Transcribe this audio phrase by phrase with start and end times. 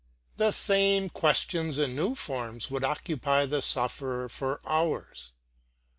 [0.37, 5.33] "The same questions in new forms would occupy the sufferer for hours.